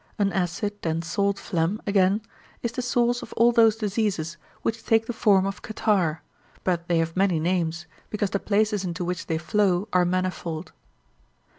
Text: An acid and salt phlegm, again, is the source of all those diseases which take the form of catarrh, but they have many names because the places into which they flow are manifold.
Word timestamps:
An 0.17 0.33
acid 0.33 0.77
and 0.81 1.05
salt 1.05 1.37
phlegm, 1.37 1.79
again, 1.85 2.23
is 2.63 2.71
the 2.71 2.81
source 2.81 3.21
of 3.21 3.33
all 3.33 3.51
those 3.51 3.75
diseases 3.75 4.37
which 4.63 4.83
take 4.83 5.05
the 5.05 5.13
form 5.13 5.45
of 5.45 5.61
catarrh, 5.61 6.23
but 6.63 6.87
they 6.87 6.97
have 6.97 7.15
many 7.15 7.39
names 7.39 7.85
because 8.09 8.31
the 8.31 8.39
places 8.39 8.83
into 8.83 9.05
which 9.05 9.27
they 9.27 9.37
flow 9.37 9.87
are 9.93 10.03
manifold. 10.03 10.71